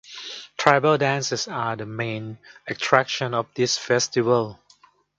Tribal 0.57 0.97
dances 0.97 1.47
are 1.47 1.75
the 1.75 1.85
main 1.85 2.39
attraction 2.65 3.35
of 3.35 3.45
this 3.53 3.77
festival. 3.77 4.57